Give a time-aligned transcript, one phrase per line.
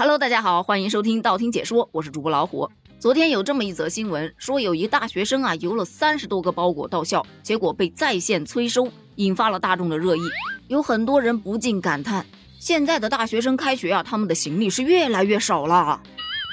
[0.00, 2.70] Hello，大家好，欢迎收听道听解说，我是主播老虎。
[3.00, 10.20] 昨天有这么一则新闻，说有一大学生啊邮了三十多个包裹到校，结果被在线催收，引发了大众的热议。
[10.68, 12.24] 有很多人不禁感叹：
[12.60, 16.00] 现在的大学生开学啊，他们的行李是越来越少了。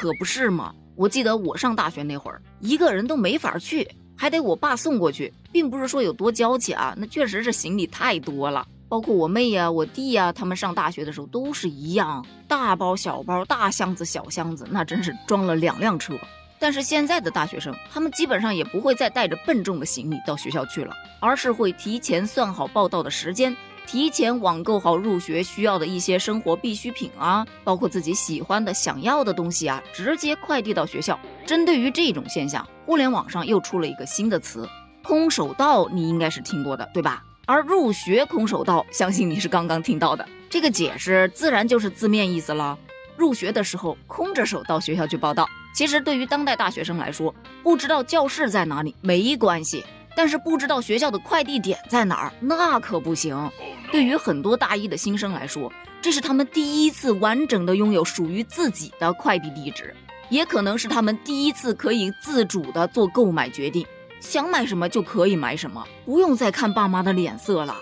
[0.00, 0.74] 可不是嘛？
[0.96, 8.66] 我记得我上大学那会儿，一个人都没法去，还得我爸送过去，并不是说有多娇气啊，那确实是行李太多了。
[8.88, 16.14] 包括我妹呀、我弟呀，他们上大学的时候都是一样，大包小包、大箱子小箱子，那真是装了两辆车。
[16.58, 31.16] 但是现在的大学生，他们基本上也不会再带着笨重的行李到学校去了，而是会提前算好报到的时间，提前网购好入学需要的一些生活必需品啊，包括自己喜欢的、想要的东西啊，直接快递到学校。
[31.46, 34.68] 针对于这种现象，互联网上又出了一个新的词
[35.04, 37.22] “空手道”，你应该是听过的，对吧？
[37.48, 40.28] 而入学空手道，相信你是刚刚听到的。
[40.50, 42.78] 这个解释自然就是字面意思了。
[43.16, 49.82] 入学的时候空着手到学校去报道，其实对于当代大学生来说，不知道教室在哪里没关系，
[50.14, 53.50] 但是不知道学校的快递点在哪儿，那可不行。
[53.90, 59.96] 对于很多大一的新生来说，这是他们第一次完整的拥有属于自己的快递地址，
[60.28, 63.86] 也可能是他们第一次可以自主的做购买决定。
[64.20, 67.76] 想买什么就可以买什么，不用再看爸妈的脸色了。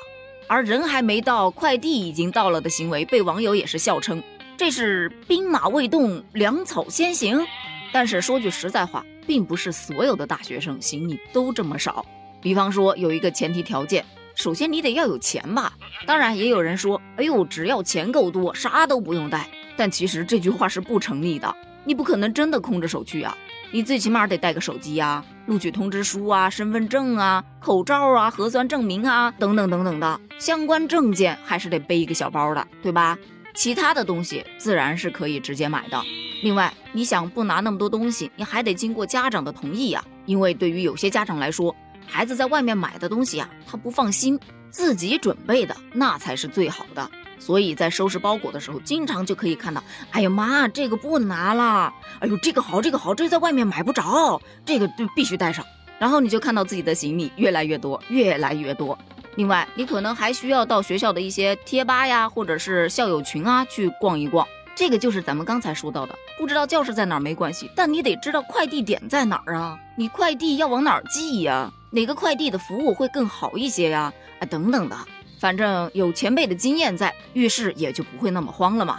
[0.48, 4.23] 而人还没到，快递已经到了的行为，被网友也是笑称
[4.57, 7.45] 这是兵马未动，粮草先行。
[7.92, 12.05] 但是说句实在话，并不是所有的大学生行李都这么少。
[12.41, 15.73] 比方说，有一个前提条件，首先你得要有钱吧。
[16.07, 19.48] 当然，也有人说，哎呦，只要钱够多，啥都不用带。
[19.77, 23.37] 但其实这句话是不成立的，你不可能真的空着手去啊。
[23.77, 33.19] 你最起码得带个手机呀、录取通知书啊、身份证啊、口罩啊、核酸证明啊等等等等的相关证件，还是得背一个小包的，对吧？
[33.55, 36.03] 其他的东西自然是可以直接买的。
[36.43, 40.03] 另外，你想不拿那么多东西，你还得经过家长的同意呀。
[40.25, 47.11] 因为对于有些家长来说，孩子在外面买的东西啊，他不放心，自己准备的那才是最好的。
[47.39, 55.64] 所以在收拾包裹的时候，经常就可以看到，哎呀妈，这个不拿了，哎呦，这个好，这个好，这在外面买不着，这个就必须带上。
[55.98, 58.98] 然后你就看到自己的行李越来越多，越来越多。
[59.36, 64.47] 另外，你可能还需要到学校的一些贴吧呀，或者是校友群啊去逛一逛。
[64.74, 71.73] 这个就是咱们刚才说到的，不知道教室在哪儿没关系，但你得知道快递点在哪儿啊，你快递要往哪儿寄呀？
[71.91, 74.13] 哪个快递的服务会更好一些呀？
[74.39, 74.97] 啊，等等的。
[75.39, 78.98] 反正有前辈的经验在，遇事也就不会那么慌了嘛。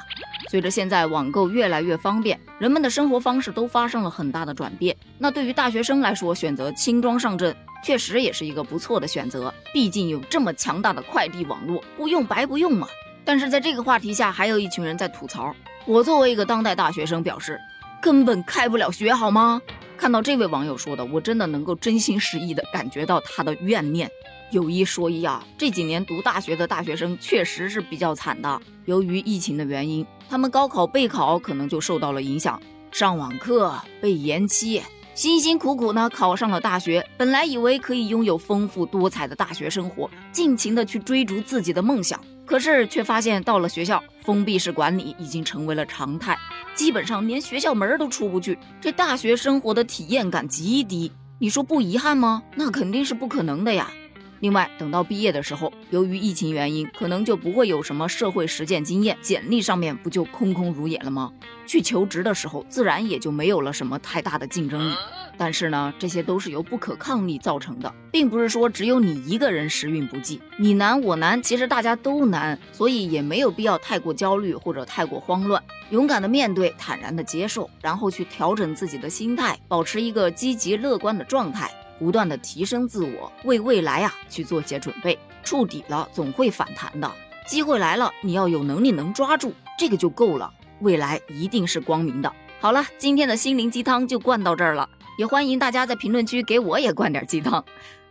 [0.49, 4.95] 随着现在网购越来越方便，人们的生活方式都发生了很大的转变。
[5.17, 7.53] 那对于大学生来说，选择轻装上阵，
[7.83, 9.53] 确实也是一个不错的选择。
[9.73, 12.87] 毕竟有这么强大的快递网络，不用白不用嘛。
[13.25, 15.53] 但是在这个话题下，还有一群人在吐槽。
[15.85, 17.59] 我作为一个当代大学生，表示
[18.01, 19.61] 根本开不了学，好吗？
[19.97, 24.09] 看到这位网友说的，我真的能够真心实意的感觉到他的怨念。
[24.51, 28.61] 有一说一啊，这几年读大学的大学生确实是比较惨的。
[28.85, 34.81] 由于疫情的原因，他们高考备考可能就受到了影响，上网课被延期，
[35.13, 37.05] 辛辛苦苦呢考上了大学。
[37.17, 46.37] 本来以为可以拥有丰富多彩的大学生活，尽情的去追逐自己的梦想，可是却发现到了学校，封闭式管理已经成为了常态，
[46.73, 48.57] 基本上连学校门都出不去。
[48.79, 52.41] 这大学生活的体验感极低，你说不遗憾吗？
[52.55, 53.91] 那肯定是不可能的呀。
[54.39, 61.31] 另外，等到毕业的时候，由于疫情原因，可能就不会有什么社会实践经验，简历上面不就空空如也了吗？
[61.65, 64.93] 去求职的时候，自然也就没有了什么太大的竞争力。
[65.39, 75.61] 但是呢，这些都是由不可抗力造成的，并不是说只有你一个人时运不济，你难我难，其实大家都难，所以也没有必要太过焦虑或者太过慌乱，
[75.91, 81.69] 勇敢的面对，坦然的接受，然后去调整自己的心态，保持一个积极乐观的状态。
[81.99, 85.17] 不断的提升自我，为未来啊去做些准备。
[85.43, 87.09] 触底了总会反弹的，
[87.47, 90.51] 机会来了，你要有能力能抓住，这个就够了。
[90.81, 92.31] 未来一定是光明的。
[92.59, 97.63] 好了，今天的心灵鸡汤就灌到这儿了，也欢迎大家在评论区给我也灌点鸡汤。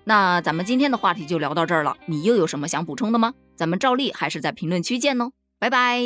[0.05, 3.34] 那咱们今天的话题就聊到这儿了，你又有什么想补充的吗？
[3.55, 6.00] 咱们照例还是在评论区见哦，拜拜。